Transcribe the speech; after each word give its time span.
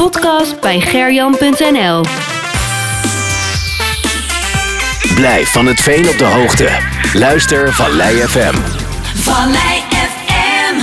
podcast 0.00 0.60
bij 0.60 0.80
gerjan.nl. 0.80 2.04
Blijf 5.14 5.52
van 5.52 5.66
het 5.66 5.80
veen 5.80 6.08
op 6.08 6.18
de 6.18 6.24
hoogte. 6.24 6.68
Luister 7.12 7.72
Vallei 7.72 8.16
FM. 8.16 8.54
Vallei 9.14 9.80
FM, 9.90 10.74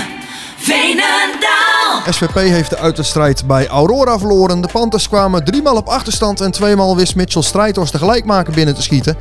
Veenendaal. 0.58 2.02
SVP 2.10 2.36
heeft 2.36 2.70
de 2.70 2.78
uiterstrijd 2.78 3.48
bij 3.48 3.68
Aurora 3.68 4.20
verloren. 4.20 4.62
De 4.62 4.70
Panthers 4.72 5.08
kwamen 5.08 5.44
driemaal 5.44 5.76
op 5.76 5.88
achterstand 5.88 6.42
en 6.42 6.52
tweemaal 6.52 6.96
wist 6.96 7.16
Mitchell 7.16 7.42
Strijdhorst 7.42 7.92
de 7.92 7.98
gelijkmaker 7.98 8.54
binnen 8.54 8.76
te 8.76 8.82
schieten. 8.82 9.18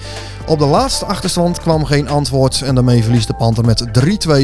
Op 0.47 0.59
de 0.59 0.67
laatste 0.67 1.05
achterstand 1.05 1.61
kwam 1.61 1.85
geen 1.85 2.09
antwoord 2.09 2.61
en 2.61 2.75
daarmee 2.75 3.03
verliest 3.03 3.27
de 3.27 3.35
Panther 3.35 3.65
met 3.65 3.85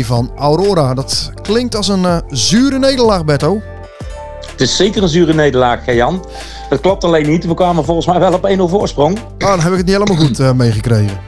3-2 0.02 0.06
van 0.06 0.30
Aurora. 0.36 0.94
Dat 0.94 1.30
klinkt 1.42 1.76
als 1.76 1.88
een 1.88 2.04
eh, 2.04 2.16
zure 2.28 2.78
nederlaag, 2.78 3.24
Berto. 3.24 3.60
Het 4.62 4.70
is 4.70 4.76
zeker 4.76 5.02
een 5.02 5.08
zure 5.08 5.34
nederlaag, 5.34 5.94
Jan. 5.94 6.24
Dat 6.68 6.80
klopt 6.80 7.04
alleen 7.04 7.28
niet. 7.28 7.46
We 7.46 7.54
kwamen 7.54 7.84
volgens 7.84 8.06
mij 8.06 8.18
wel 8.18 8.32
op 8.32 8.48
1-0 8.58 8.62
voorsprong. 8.70 9.18
Ah, 9.18 9.48
dan 9.48 9.60
heb 9.60 9.70
ik 9.70 9.76
het 9.76 9.86
niet 9.86 9.94
helemaal 9.94 10.26
goed 10.26 10.38
eh, 10.38 10.52
meegekregen. 10.52 11.20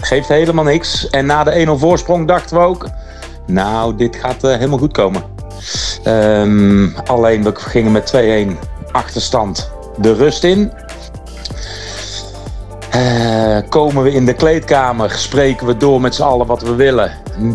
Geeft 0.00 0.28
helemaal 0.28 0.64
niks. 0.64 1.10
En 1.10 1.26
na 1.26 1.44
de 1.44 1.66
1-0 1.66 1.70
voorsprong 1.70 2.28
dachten 2.28 2.56
we 2.56 2.62
ook... 2.62 2.88
Nou, 3.46 3.96
dit 3.96 4.16
gaat 4.16 4.44
eh, 4.44 4.50
helemaal 4.50 4.78
goed 4.78 4.92
komen. 4.92 5.22
Ehm, 6.02 6.88
alleen, 7.06 7.42
we 7.42 7.52
gingen 7.54 7.92
met 7.92 8.12
2-1 8.16 8.58
achterstand 8.90 9.70
de 9.96 10.14
rust 10.14 10.44
in. 10.44 10.72
Eh, 12.90 13.58
komen 13.68 14.02
we 14.02 14.12
in 14.12 14.26
de 14.26 14.34
kleedkamer, 14.34 15.10
spreken 15.10 15.66
we 15.66 15.76
door 15.76 16.00
met 16.00 16.14
z'n 16.14 16.22
allen 16.22 16.46
wat 16.46 16.62
we 16.62 16.74
willen. 16.74 17.12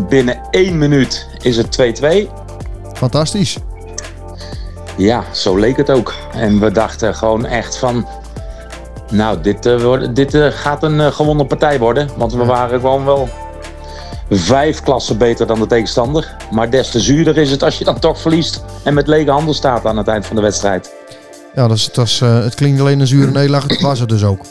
Binnen 0.08 0.40
één 0.50 0.78
minuut 0.78 1.26
is 1.42 1.56
het 1.56 1.70
2-2. 1.70 2.28
Fantastisch. 2.92 3.58
Ja, 4.98 5.24
zo 5.32 5.56
leek 5.56 5.76
het 5.76 5.90
ook. 5.90 6.14
En 6.32 6.60
we 6.60 6.70
dachten 6.70 7.14
gewoon 7.14 7.46
echt 7.46 7.76
van... 7.76 8.06
Nou, 9.10 9.40
dit, 9.40 9.66
eh, 9.66 9.98
dit 10.12 10.34
eh, 10.34 10.46
gaat 10.50 10.82
een 10.82 11.00
eh, 11.00 11.12
gewonnen 11.12 11.46
partij 11.46 11.78
worden. 11.78 12.08
Want 12.16 12.32
we 12.32 12.44
waren 12.44 12.80
gewoon 12.80 13.04
wel 13.04 13.28
vijf 14.30 14.82
klassen 14.82 15.18
beter 15.18 15.46
dan 15.46 15.58
de 15.58 15.66
tegenstander. 15.66 16.36
Maar 16.50 16.70
des 16.70 16.90
te 16.90 17.00
zuurder 17.00 17.36
is 17.36 17.50
het 17.50 17.62
als 17.62 17.78
je 17.78 17.84
dan 17.84 17.98
toch 17.98 18.20
verliest... 18.20 18.64
en 18.84 18.94
met 18.94 19.06
lege 19.06 19.30
handen 19.30 19.54
staat 19.54 19.86
aan 19.86 19.96
het 19.96 20.08
eind 20.08 20.26
van 20.26 20.36
de 20.36 20.42
wedstrijd. 20.42 20.92
Ja, 21.54 21.68
dat 21.68 21.90
dat 21.92 22.06
is, 22.06 22.20
eh, 22.20 22.42
het 22.42 22.54
klinkt 22.54 22.80
alleen 22.80 23.00
een 23.00 23.06
zure 23.06 23.30
nederlaag, 23.30 23.62
het 23.62 23.80
was 23.80 24.00
het 24.00 24.08
dus 24.08 24.24
ook. 24.24 24.44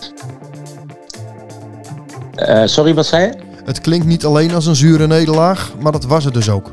Sorry, 2.65 2.93
wat 2.93 3.05
zei 3.05 3.25
je? 3.25 3.33
Het 3.65 3.81
klinkt 3.81 4.05
niet 4.05 4.25
alleen 4.25 4.53
als 4.53 4.65
een 4.65 4.75
zure 4.75 5.07
nederlaag, 5.07 5.71
maar 5.79 5.91
dat 5.91 6.05
was 6.05 6.23
het 6.23 6.33
dus 6.33 6.49
ook. 6.49 6.71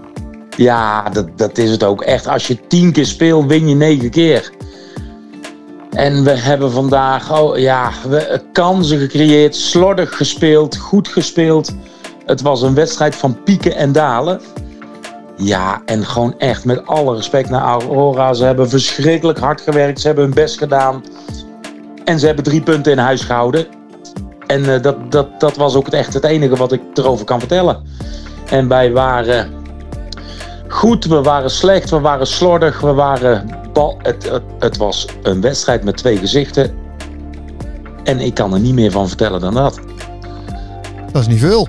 Ja, 0.56 1.08
dat, 1.08 1.38
dat 1.38 1.58
is 1.58 1.70
het 1.70 1.84
ook. 1.84 2.02
Echt, 2.02 2.26
als 2.26 2.46
je 2.46 2.66
tien 2.66 2.92
keer 2.92 3.06
speelt, 3.06 3.46
win 3.46 3.68
je 3.68 3.74
negen 3.74 4.10
keer. 4.10 4.52
En 5.90 6.24
we 6.24 6.30
hebben 6.30 6.72
vandaag 6.72 7.40
oh, 7.40 7.58
ja, 7.58 7.90
we, 8.08 8.40
kansen 8.52 8.98
gecreëerd, 8.98 9.56
slordig 9.56 10.16
gespeeld, 10.16 10.76
goed 10.76 11.08
gespeeld. 11.08 11.74
Het 12.26 12.40
was 12.40 12.62
een 12.62 12.74
wedstrijd 12.74 13.14
van 13.14 13.42
pieken 13.42 13.76
en 13.76 13.92
dalen. 13.92 14.40
Ja, 15.36 15.82
en 15.84 16.06
gewoon 16.06 16.38
echt 16.38 16.64
met 16.64 16.86
alle 16.86 17.14
respect 17.14 17.50
naar 17.50 17.62
Aurora. 17.62 18.32
Ze 18.32 18.44
hebben 18.44 18.68
verschrikkelijk 18.68 19.38
hard 19.38 19.60
gewerkt. 19.60 20.00
Ze 20.00 20.06
hebben 20.06 20.24
hun 20.24 20.34
best 20.34 20.58
gedaan. 20.58 21.04
En 22.04 22.18
ze 22.18 22.26
hebben 22.26 22.44
drie 22.44 22.62
punten 22.62 22.92
in 22.92 22.98
huis 22.98 23.22
gehouden. 23.22 23.66
En 24.46 24.74
eh, 24.74 24.82
dat, 24.82 25.12
dat, 25.12 25.40
dat 25.40 25.56
was 25.56 25.74
ook 25.74 25.88
echt 25.88 26.14
het 26.14 26.24
enige 26.24 26.56
wat 26.56 26.72
ik 26.72 26.80
erover 26.94 27.24
kan 27.24 27.38
vertellen. 27.38 27.82
En 28.50 28.68
wij 28.68 28.92
waren 28.92 29.63
goed, 30.74 31.04
we 31.04 31.22
waren 31.22 31.50
slecht, 31.50 31.90
we 31.90 32.00
waren 32.00 32.26
slordig, 32.26 32.80
we 32.80 32.92
waren 32.92 33.50
bal. 33.72 33.98
Het, 34.02 34.30
het, 34.30 34.42
het 34.58 34.76
was 34.76 35.06
een 35.22 35.40
wedstrijd 35.40 35.84
met 35.84 35.96
twee 35.96 36.16
gezichten. 36.16 36.74
En 38.04 38.20
ik 38.20 38.34
kan 38.34 38.54
er 38.54 38.60
niet 38.60 38.74
meer 38.74 38.90
van 38.90 39.08
vertellen 39.08 39.40
dan 39.40 39.54
dat. 39.54 39.80
Dat 41.12 41.22
is 41.22 41.28
niet 41.28 41.40
veel. 41.40 41.68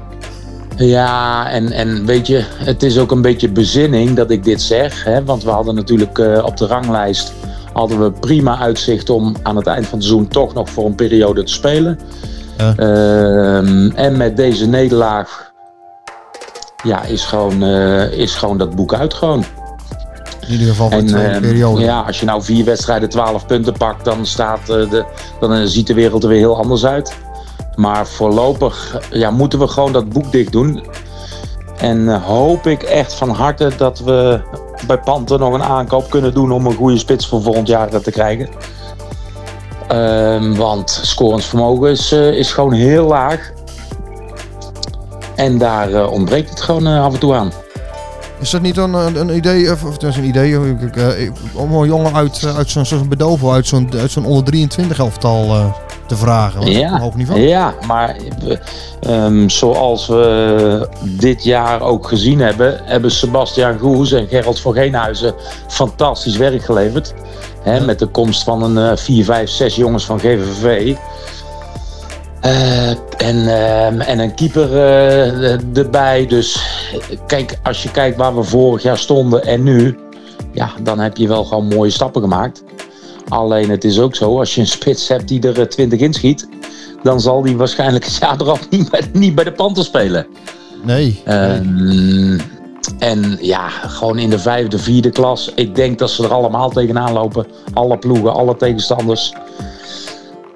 Ja, 0.76 1.50
en, 1.50 1.72
en 1.72 2.06
weet 2.06 2.28
je, 2.28 2.44
het 2.58 2.84
is 2.84 3.00
ook 3.00 3.12
een 3.12 3.22
beetje 3.22 3.50
bezinning 3.50 4.16
dat 4.16 4.32
ik 4.32 4.44
dit 4.44 4.62
zeg. 4.62 5.04
Hè? 5.04 5.24
Want 5.24 5.44
we 5.44 5.50
hadden 5.50 5.76
natuurlijk 5.76 6.20
eh, 6.20 6.44
op 6.46 6.58
de 6.58 6.68
ranglijst 6.68 7.34
hadden 7.74 8.00
we 8.00 8.12
prima 8.12 8.60
uitzicht 8.60 9.10
om 9.10 9.36
aan 9.44 9.56
het 9.56 9.68
eind 9.68 9.86
van 9.86 9.98
het 9.98 10.08
seizoen 10.08 10.28
toch 10.28 10.54
nog 10.54 10.70
voor 10.70 10.86
een 10.86 10.96
periode 10.96 11.44
te 11.44 11.52
spelen. 11.52 12.00
Ja. 12.58 12.76
Ehm, 12.76 13.90
en 13.90 14.18
met 14.18 14.38
deze 14.38 14.68
nederlaag 14.68 15.54
ja, 16.86 17.04
is, 17.04 17.26
gewoon, 17.26 17.64
eh, 17.64 18.12
is 18.12 18.36
gewoon 18.36 18.58
dat 18.58 18.76
boek 18.76 18.94
uit 18.94 19.14
gewoon. 19.14 19.44
In 20.42 20.52
ieder 20.52 20.68
geval 20.68 20.90
voor 20.90 21.00
de 21.00 21.06
En 21.06 21.12
tweede 21.12 21.30
ehm, 21.30 21.42
periode. 21.42 21.82
ja, 21.82 22.02
als 22.02 22.20
je 22.20 22.26
nou 22.26 22.44
vier 22.44 22.66
wedstrijden 22.66 23.10
12 23.10 23.46
punten 23.46 23.74
pakt, 23.74 24.06
dan, 24.06 24.26
staat, 24.26 24.60
eh, 24.60 24.90
de, 24.90 25.06
dan 25.40 25.54
eh, 25.54 25.62
ziet 25.66 25.88
de 25.88 25.94
wereld 25.94 26.24
er 26.24 26.30
weer 26.30 26.38
heel 26.38 26.58
anders 26.58 26.86
uit. 26.86 27.16
Maar 27.76 28.08
voorlopig 28.08 29.00
ja, 29.10 29.32
moeten 29.32 29.60
we 29.60 29.68
gewoon 29.68 29.92
dat 29.92 30.10
boek 30.10 30.32
dicht 30.32 30.52
doen. 30.52 30.84
En 31.78 32.22
hoop 32.22 32.68
ik 32.68 32.84
echt 32.84 33.14
van 33.14 33.30
harte 33.30 33.72
dat 33.78 34.00
we 34.00 34.42
bij 34.88 35.00
Panten 35.00 35.40
nog 35.40 35.54
een 35.54 35.64
aankoop 35.64 36.10
kunnen 36.10 36.34
doen 36.34 36.52
om 36.52 36.66
een 36.66 36.76
goede 36.76 36.98
spits 36.98 37.28
voor 37.28 37.42
volgend 37.42 37.68
jaar 37.68 38.02
te 38.02 38.12
krijgen. 38.12 38.50
Ehm, 39.88 40.54
want 40.54 41.00
scorend 41.02 41.46
vermogen 41.46 41.90
is, 41.90 42.12
is 42.12 42.52
gewoon 42.52 42.74
heel 42.74 43.08
laag. 43.08 43.54
En 45.36 45.58
daar 45.58 45.94
eh, 45.94 46.12
ontbreekt 46.12 46.50
het 46.50 46.62
gewoon 46.62 46.88
eh, 46.88 47.04
af 47.04 47.14
en 47.14 47.20
toe 47.20 47.34
aan. 47.34 47.52
Is 48.40 48.50
dat 48.50 48.62
niet 48.62 48.78
een, 48.78 48.94
een, 48.94 49.16
een 49.16 49.36
idee, 49.36 49.72
of, 49.72 49.84
of 49.84 49.98
is 49.98 50.18
een 50.18 50.24
idee, 50.24 50.54
eh, 50.54 51.32
om 51.54 51.74
een 51.74 51.88
jongen 51.88 52.14
uit, 52.16 52.44
eh, 52.44 52.58
uit 52.58 52.70
zo'n 52.70 53.10
Bedovo, 53.10 53.52
uit 53.52 53.68
zo'n 53.68 53.90
zo'n 54.08 54.26
onder 54.26 54.44
23 54.44 55.00
elftal 55.00 55.44
eh, 55.44 55.66
te 56.08 56.16
vragen? 56.16 56.62
Is 56.62 56.78
op 56.78 56.84
een 56.84 57.00
hoog 57.00 57.16
niveau. 57.16 57.40
Ja, 57.40 57.74
maar 57.88 58.16
ehm, 59.00 59.50
zoals 59.50 60.08
we 60.08 60.88
dit 61.02 61.44
jaar 61.44 61.82
ook 61.82 62.08
gezien 62.08 62.40
hebben, 62.40 62.80
hebben 62.84 63.12
Sebastian 63.12 63.80
Goes 63.80 64.12
en 64.12 64.28
Gerald 64.28 64.60
van 64.60 64.74
Geenhuizen 64.74 65.34
fantastisch 65.68 66.38
werk 66.38 66.64
geleverd. 66.64 67.14
Hè, 67.62 67.80
Met 67.86 68.00
de 68.00 68.08
komst 68.08 68.44
van 68.44 68.64
een 68.64 68.92
eh 68.92 68.98
4, 68.98 69.24
5, 69.26 69.50
6 69.50 69.76
jongens 69.76 70.06
van 70.06 70.20
GVV. 70.20 70.96
Eh, 72.46 72.90
en, 73.18 73.48
ehm, 73.48 74.00
en 74.02 74.20
een 74.20 74.36
keeper 74.36 74.72
eh, 74.72 75.78
erbij. 75.78 76.26
Dus 76.28 76.56
eh, 77.10 77.18
kijk, 77.28 77.60
als 77.64 77.84
je 77.84 77.92
kijkt 77.92 78.18
waar 78.18 78.36
we 78.36 78.44
vorig 78.44 78.84
jaar 78.84 78.98
stonden 78.98 79.44
en 79.44 79.64
nu, 79.64 79.98
ja, 80.52 80.72
dan 80.82 81.00
heb 81.00 81.18
je 81.18 81.28
wel 81.28 81.44
gewoon 81.44 81.68
mooie 81.68 81.90
stappen 81.90 82.22
gemaakt. 82.22 82.64
Alleen 83.28 83.70
het 83.70 83.84
is 83.84 84.00
ook 84.00 84.16
zo, 84.16 84.40
als 84.40 84.56
je 84.56 84.62
een 84.62 84.68
spits 84.68 85.08
hebt 85.08 85.28
die 85.28 85.42
er 85.42 85.60
eh, 85.60 85.66
20 85.66 86.00
inschiet, 86.00 86.48
dan 87.04 87.22
zal 87.22 87.42
die 87.42 87.58
waarschijnlijk 87.58 88.06
het 88.06 88.16
jaar 88.16 88.38
niet 88.70 88.90
bij, 88.90 89.02
niet 89.14 89.36
bij 89.36 89.44
de 89.44 89.52
panten 89.52 89.84
spelen. 89.84 90.28
Nee. 90.84 91.22
Ehm, 91.26 92.40
en 93.00 93.38
ja, 93.42 93.70
gewoon 93.70 94.20
in 94.20 94.30
de 94.30 94.40
vijfde, 94.40 94.80
vierde 94.80 95.10
klas. 95.10 95.52
Ik 95.56 95.76
denk 95.76 96.00
dat 96.00 96.10
ze 96.10 96.24
er 96.24 96.34
allemaal 96.34 96.70
tegenaan 96.70 97.14
lopen. 97.14 97.48
Alle 97.74 97.98
ploegen, 97.98 98.34
alle 98.34 98.56
tegenstanders. 98.58 99.34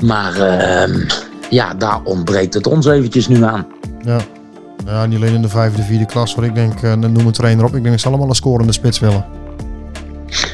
Maar 0.03 0.35
ehm, 0.35 1.05
ja, 1.49 1.73
daar 1.73 1.99
ontbreekt 2.03 2.53
het 2.53 2.67
ons 2.67 2.85
eventjes 2.85 3.27
nu 3.27 3.43
aan. 3.43 3.65
Ja. 4.01 4.19
ja, 4.85 5.05
niet 5.05 5.17
alleen 5.17 5.33
in 5.33 5.41
de 5.41 5.49
vijfde, 5.49 5.83
vierde 5.83 6.05
klas, 6.05 6.35
want 6.35 6.47
ik 6.47 6.55
denk, 6.55 6.81
eh, 6.81 6.93
noem 6.93 7.25
een 7.25 7.31
trainer 7.31 7.65
op, 7.65 7.75
ik 7.75 7.81
denk 7.81 7.89
dat 7.89 7.99
ze 7.99 8.07
allemaal 8.07 8.27
een 8.27 8.35
scorende 8.35 8.73
spits 8.73 8.99
willen. 8.99 9.25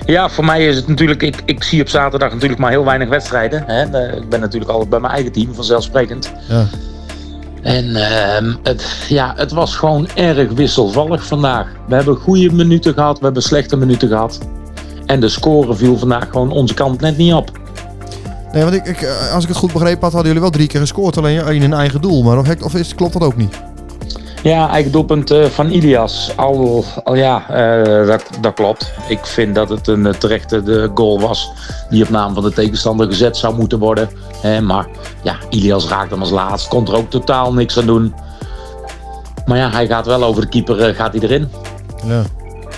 Ja, 0.05 0.29
voor 0.29 0.45
mij 0.45 0.67
is 0.67 0.75
het 0.75 0.87
natuurlijk. 0.87 1.21
Ik, 1.21 1.41
ik 1.45 1.63
zie 1.63 1.81
op 1.81 1.89
zaterdag 1.89 2.33
natuurlijk 2.33 2.59
maar 2.59 2.69
heel 2.69 2.85
weinig 2.85 3.09
wedstrijden. 3.09 3.63
Hè. 3.67 4.11
Ik 4.15 4.29
ben 4.29 4.39
natuurlijk 4.39 4.71
altijd 4.71 4.89
bij 4.89 4.99
mijn 4.99 5.13
eigen 5.13 5.31
team, 5.31 5.53
vanzelfsprekend. 5.53 6.31
Ja. 6.49 6.65
En 7.61 7.95
ehm, 7.95 8.53
het, 8.63 9.05
ja, 9.09 9.33
het 9.37 9.51
was 9.51 9.75
gewoon 9.75 10.07
erg 10.15 10.51
wisselvallig 10.51 11.25
vandaag. 11.25 11.67
We 11.87 11.95
hebben 11.95 12.15
goede 12.15 12.51
minuten 12.51 12.93
gehad, 12.93 13.19
we 13.19 13.25
hebben 13.25 13.43
slechte 13.43 13.77
minuten 13.77 14.07
gehad. 14.07 14.39
En 15.05 15.19
de 15.19 15.29
score 15.29 15.75
viel 15.75 15.97
vandaag 15.97 16.29
gewoon 16.29 16.51
onze 16.51 16.73
kant 16.73 17.01
net 17.01 17.17
niet 17.17 17.33
op. 17.33 17.51
Nee, 18.55 18.63
want 18.63 18.75
ik, 18.75 18.85
ik, 18.85 19.01
eh, 19.01 19.33
als 19.33 19.43
ik 19.43 19.49
het 19.49 19.57
goed 19.57 19.73
begrepen 19.73 20.01
had, 20.01 20.11
hadden 20.11 20.25
jullie 20.27 20.41
wel 20.41 20.49
drie 20.49 20.67
keer 20.67 20.79
gescoord, 20.79 21.17
alleen 21.17 21.39
één 21.39 21.61
in 21.61 21.73
eigen 21.73 22.01
doel. 22.01 22.23
Maar 22.23 22.37
of, 22.37 22.61
of 22.63 22.75
is, 22.75 22.95
klopt 22.95 23.13
dat 23.13 23.21
ook 23.23 23.35
niet? 23.35 23.61
Ja, 24.43 24.69
eigen 24.69 24.91
doelpunt 24.91 25.31
eh, 25.31 25.45
van 25.45 25.69
Ilias. 25.69 26.31
Al, 26.35 26.85
al 27.03 27.15
ja, 27.15 27.49
eh, 27.49 28.07
dat, 28.07 28.23
dat 28.41 28.53
klopt. 28.53 28.91
Ik 29.07 29.25
vind 29.25 29.55
dat 29.55 29.69
het 29.69 29.87
een 29.87 30.15
terechte 30.17 30.63
de 30.63 30.91
goal 30.93 31.19
was 31.19 31.51
die 31.89 32.03
op 32.03 32.09
naam 32.09 32.33
van 32.33 32.43
de 32.43 32.51
tegenstander 32.51 33.07
gezet 33.07 33.37
zou 33.37 33.55
moeten 33.55 33.79
worden. 33.79 34.09
Maar 34.63 34.87
ja, 35.23 35.35
Ilias 35.49 35.87
raakt 35.87 36.11
hem 36.11 36.19
als 36.19 36.29
laatst. 36.29 36.67
Kon 36.67 36.87
er 36.87 36.95
ook 36.95 37.09
totaal 37.09 37.53
niks 37.53 37.77
aan 37.77 37.85
doen. 37.85 38.13
Maar 39.45 39.57
ja, 39.57 39.69
hij 39.69 39.87
gaat 39.87 40.05
wel 40.05 40.23
over 40.23 40.41
de 40.41 40.49
keeper, 40.49 40.95
gaat 40.95 41.13
hij 41.13 41.21
erin. 41.21 41.51
Ja. 42.05 42.23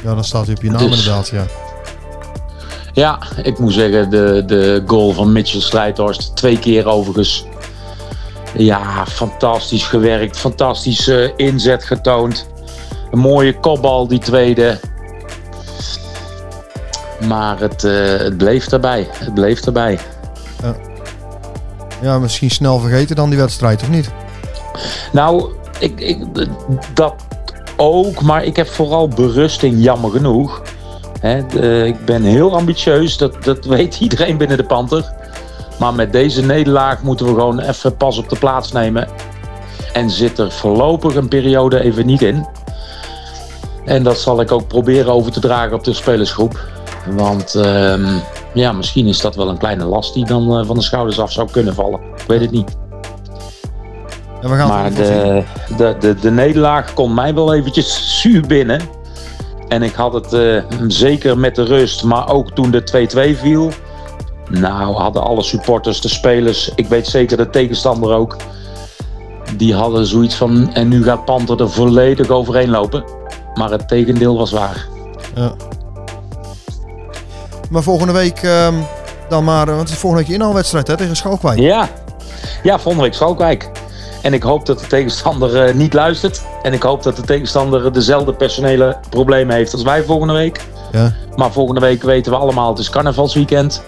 Ja, 0.03 0.13
dan 0.13 0.23
staat 0.23 0.45
hij 0.45 0.56
op 0.56 0.62
je 0.62 0.69
naam 0.71 0.88
Dus- 0.88 0.97
inderdaad, 0.97 1.27
ja. 1.27 1.45
Ja, 2.97 3.19
ik 3.44 3.59
moet 3.59 3.73
zeggen, 3.73 4.09
de, 4.09 4.44
de 4.45 4.83
goal 4.85 5.11
van 5.11 5.31
Mitchell 5.31 5.61
Strijdhorst, 5.61 6.35
twee 6.35 6.59
keer 6.59 6.88
overigens. 6.88 7.45
Ja, 8.55 9.05
fantastisch 9.05 9.83
gewerkt, 9.83 10.38
fantastisch 10.38 11.07
eh, 11.07 11.29
inzet 11.35 11.83
getoond. 11.83 12.47
Een 13.11 13.19
mooie 13.19 13.59
kopbal, 13.59 14.07
die 14.07 14.19
tweede. 14.19 14.79
Maar 17.27 17.59
het, 17.59 17.83
eh, 17.83 18.17
het 18.17 18.38
bleef 18.38 18.67
erbij. 18.67 19.07
Het 19.11 19.33
bleef 19.33 19.65
erbij. 19.65 19.99
Ja, 22.01 22.19
misschien 22.19 22.51
snel 22.51 22.79
vergeten 22.79 23.15
dan 23.15 23.29
die 23.29 23.39
wedstrijd, 23.39 23.81
of 23.81 23.89
niet? 23.89 24.11
Nou, 25.11 25.53
ik, 25.79 25.99
ik, 25.99 26.17
dat 26.94 27.15
ook. 27.75 28.21
Maar 28.21 28.44
ik 28.44 28.55
heb 28.55 28.67
vooral 28.67 29.07
berusting, 29.07 29.83
jammer 29.83 30.11
genoeg. 30.11 30.61
Hè, 31.19 31.45
de- 31.45 31.83
ik 31.85 32.05
ben 32.05 32.23
heel 32.23 32.55
ambitieus. 32.55 33.17
Dat, 33.17 33.43
dat 33.43 33.65
weet 33.65 33.99
iedereen 34.05 34.37
binnen 34.37 34.57
de 34.57 34.63
Panther. 34.63 35.13
Maar 35.79 35.93
met 35.93 36.11
deze 36.11 36.45
nederlaag 36.45 37.01
moeten 37.01 37.25
we 37.25 37.31
gewoon 37.31 37.59
even 37.59 37.97
pas 37.97 38.17
op 38.17 38.29
de 38.29 38.37
plaats 38.39 38.71
nemen. 38.71 39.07
En 39.93 40.09
zit 40.09 40.39
er 40.39 40.51
voorlopig 40.51 41.15
een 41.15 41.27
periode 41.27 41.81
even 41.83 42.05
niet 42.05 42.21
in. 42.21 42.47
En 43.85 44.03
dat 44.03 44.19
zal 44.19 44.41
ik 44.41 44.51
ook 44.51 44.67
proberen 44.67 45.13
over 45.13 45.31
te 45.31 45.39
dragen 45.39 45.75
op 45.75 45.83
de 45.83 45.93
spelersgroep. 45.93 46.59
Want 47.15 47.55
ehm, 47.55 48.05
ja, 48.53 48.71
misschien 48.71 49.07
is 49.07 49.21
dat 49.21 49.35
wel 49.35 49.49
een 49.49 49.57
kleine 49.57 49.85
last 49.85 50.13
die 50.13 50.25
dan 50.25 50.59
eh, 50.59 50.65
van 50.65 50.75
de 50.75 50.81
schouders 50.81 51.19
af 51.19 51.31
zou 51.31 51.51
kunnen 51.51 51.73
vallen. 51.73 51.99
Ik 52.15 52.23
weet 52.27 52.41
het 52.41 52.51
niet. 52.51 52.77
We 54.41 54.47
gaan 54.47 54.67
Maar 54.67 54.93
de, 54.93 55.43
de, 55.77 55.95
de, 55.99 56.15
de 56.15 56.31
nederlaag 56.31 56.93
kon 56.93 57.13
mij 57.13 57.33
wel 57.33 57.53
eventjes 57.53 58.01
zuur 58.21 58.47
binnen. 58.47 58.81
En 59.67 59.83
ik 59.83 59.93
had 59.93 60.13
het 60.13 60.33
eh, 60.33 60.63
zeker 60.87 61.37
met 61.37 61.55
de 61.55 61.63
rust, 61.63 62.03
maar 62.03 62.29
ook 62.29 62.51
toen 62.51 62.71
de 62.71 63.33
2-2 63.35 63.39
viel. 63.39 63.71
Nou, 64.49 64.95
hadden 64.95 65.23
alle 65.23 65.43
supporters, 65.43 66.01
de 66.01 66.07
spelers, 66.07 66.71
ik 66.75 66.87
weet 66.87 67.07
zeker 67.07 67.37
de 67.37 67.49
tegenstander 67.49 68.13
ook. 68.13 68.35
Die 69.57 69.75
hadden 69.75 70.05
zoiets 70.05 70.35
van, 70.35 70.73
en 70.73 70.87
nu 70.87 71.03
gaat 71.03 71.25
Panther 71.25 71.61
er 71.61 71.69
volledig 71.69 72.29
overheen 72.29 72.69
lopen. 72.69 73.03
Maar 73.53 73.71
het 73.71 73.87
tegendeel 73.87 74.37
was 74.37 74.51
waar. 74.51 74.87
Ja. 75.35 75.53
Maar 77.69 77.83
volgende 77.83 78.13
week 78.13 78.39
ehm, 78.43 78.73
dan 79.29 79.43
maar, 79.43 79.67
eh, 79.67 79.75
want 79.75 79.79
het 79.79 79.89
is 79.89 79.97
volgende 79.97 80.23
week 80.23 80.31
je 80.31 80.37
inhaalwedstrijd 80.39 80.87
hè, 80.87 80.97
tegen 80.97 81.15
Schalkwijk. 81.15 81.59
Ja, 81.59 81.89
ja 82.63 82.79
volgende 82.79 83.03
week 83.03 83.13
Schalkwijk. 83.13 83.69
En 84.21 84.33
ik 84.33 84.43
hoop 84.43 84.65
dat 84.65 84.79
de 84.79 84.87
tegenstander 84.87 85.63
eh, 85.63 85.73
niet 85.73 85.93
luistert. 85.93 86.41
En 86.61 86.73
ik 86.73 86.83
hoop 86.83 87.03
dat 87.03 87.15
de 87.15 87.21
tegenstander 87.21 87.93
dezelfde 87.93 88.33
personele 88.33 88.97
problemen 89.09 89.55
heeft 89.55 89.73
als 89.73 89.83
wij 89.83 90.03
volgende 90.03 90.33
week. 90.33 90.65
Ja. 90.91 91.13
Maar 91.35 91.51
volgende 91.51 91.81
week 91.81 92.03
weten 92.03 92.31
we 92.31 92.37
allemaal, 92.37 92.69
het 92.69 92.79
is 92.79 92.89
carnavalsweekend. 92.89 93.83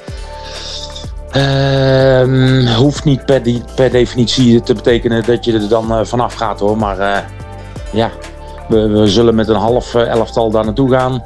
Ehm, 1.32 2.68
hoeft 2.76 3.04
niet 3.04 3.26
per, 3.26 3.44
die, 3.44 3.64
per 3.76 3.92
definitie 3.92 4.62
te 4.62 4.74
betekenen 4.74 5.26
dat 5.26 5.46
je 5.46 5.54
er 5.54 5.70
dan 5.70 5.92
eh, 5.92 6.06
vanaf 6.06 6.34
gaat 6.34 6.60
hoor. 6.60 6.78
Maar 6.78 7.00
eh, 7.00 7.18
ja, 7.92 8.12
we, 8.68 8.88
we 8.88 9.08
zullen 9.08 9.36
met 9.36 9.48
een 9.48 9.56
half 9.56 9.96
elftal 9.96 10.52
daar 10.52 10.66
naartoe 10.66 10.92
gaan. 10.92 11.24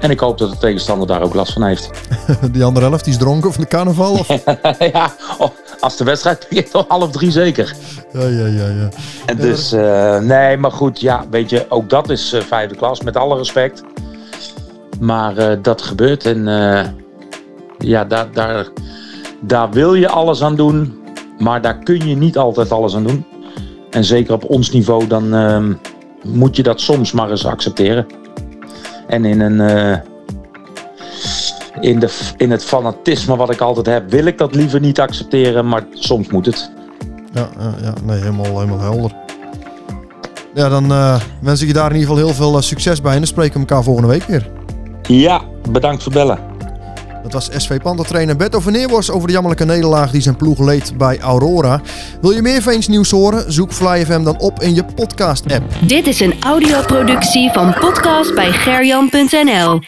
En 0.00 0.10
ik 0.10 0.20
hoop 0.20 0.38
dat 0.38 0.50
de 0.50 0.58
tegenstander 0.58 1.06
daar 1.06 1.22
ook 1.22 1.34
last 1.34 1.52
van 1.52 1.62
heeft. 1.62 1.90
Die 2.52 2.64
andere 2.64 2.86
helft, 2.86 3.04
die 3.04 3.12
is 3.12 3.18
dronken 3.18 3.52
van 3.52 3.60
de 3.60 3.68
carnaval. 3.68 4.12
Of... 4.12 4.28
ja, 4.92 5.10
oh, 5.38 5.50
als 5.80 5.96
de 5.96 6.04
wedstrijd 6.04 6.46
begint 6.48 6.74
om 6.74 6.84
half 6.88 7.10
drie 7.10 7.30
zeker. 7.30 7.74
Ja, 8.12 8.22
ja, 8.22 8.46
ja, 8.46 8.66
ja. 8.66 8.88
En 9.26 9.36
dus, 9.36 9.72
eh, 9.72 10.18
nee, 10.18 10.56
maar 10.56 10.72
goed, 10.72 11.00
ja, 11.00 11.24
weet 11.30 11.50
je, 11.50 11.66
ook 11.68 11.90
dat 11.90 12.10
is 12.10 12.32
eh, 12.32 12.40
vijfde 12.40 12.76
klas, 12.76 13.00
met 13.00 13.16
alle 13.16 13.36
respect. 13.36 13.84
Maar 15.00 15.36
eh, 15.36 15.58
dat 15.62 15.82
gebeurt 15.82 16.26
en 16.26 16.44
ja, 17.78 18.04
daar, 18.04 18.32
daar, 18.32 18.66
daar 19.40 19.70
wil 19.70 19.94
je 19.94 20.08
alles 20.08 20.42
aan 20.42 20.56
doen, 20.56 20.98
maar 21.38 21.62
daar 21.62 21.78
kun 21.78 22.08
je 22.08 22.16
niet 22.16 22.38
altijd 22.38 22.72
alles 22.72 22.94
aan 22.94 23.04
doen. 23.04 23.26
En 23.90 24.04
zeker 24.04 24.34
op 24.34 24.44
ons 24.44 24.70
niveau, 24.70 25.06
dan 25.06 25.34
ehm, 25.34 25.72
moet 26.22 26.56
je 26.56 26.62
dat 26.62 26.80
soms 26.80 27.12
maar 27.12 27.30
eens 27.30 27.46
accepteren. 27.46 28.06
En 29.06 29.24
in 29.24 29.40
een... 29.40 29.60
in, 31.80 31.98
de, 31.98 32.32
in 32.36 32.50
het 32.50 32.64
fanatisme 32.64 33.36
wat 33.36 33.50
ik 33.50 33.60
altijd 33.60 33.86
heb, 33.86 34.10
wil 34.10 34.24
ik 34.24 34.38
dat 34.38 34.54
liever 34.54 34.80
niet 34.80 35.00
accepteren, 35.00 35.68
maar 35.68 35.84
soms 35.92 36.28
moet 36.28 36.46
het. 36.46 36.70
Ja, 37.32 37.48
ja, 37.58 37.74
ja, 37.82 37.92
nee, 38.04 38.18
helemaal, 38.18 38.60
helemaal 38.60 38.80
helder. 38.80 39.12
Ja, 40.54 40.68
dan 40.68 40.92
eh, 40.92 41.20
wens 41.40 41.60
ik 41.60 41.66
je 41.66 41.74
daar 41.74 41.90
in 41.90 41.96
ieder 41.96 42.08
geval 42.08 42.24
heel 42.24 42.34
veel 42.34 42.56
eh, 42.56 42.62
succes 42.62 43.00
bij. 43.00 43.12
En 43.12 43.18
dan 43.18 43.26
spreken 43.26 43.52
we 43.52 43.60
elkaar 43.60 43.82
volgende 43.82 44.08
week 44.08 44.22
weer. 44.22 44.50
Ja, 45.02 45.42
bedankt 45.70 46.02
voor 46.02 46.12
bellen. 46.12 46.38
Dat 47.22 47.32
was 47.32 47.62
SV 47.62 47.80
Panther-trainer 47.80 48.36
Berto 48.36 48.60
van 48.60 48.72
Neerworst 48.72 49.10
over 49.10 49.26
de 49.26 49.32
jammerlijke 49.32 49.64
nederlaag 49.64 50.10
die 50.10 50.20
zijn 50.20 50.36
ploeg 50.36 50.58
leed 50.58 50.98
bij 50.98 51.18
Aurora. 51.20 51.80
Wil 52.20 52.30
je 52.30 52.42
meer 52.42 52.62
Veens 52.62 52.88
nieuws 52.88 53.10
horen? 53.10 53.52
Zoek 53.52 53.72
Fly 53.72 54.04
FM 54.04 54.22
dan 54.22 54.38
op 54.38 54.62
in 54.62 54.74
je 54.74 54.84
podcast-app. 54.84 55.64
Dit 55.80 56.06
is 56.06 56.20
een 56.20 56.34
audioproductie 56.42 57.50
van 57.50 57.74
podcast 57.80 58.34
bij 58.34 58.52
gerjan.nl. 58.52 59.80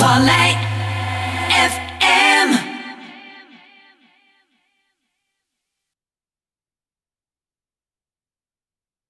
Vallei 0.00 0.69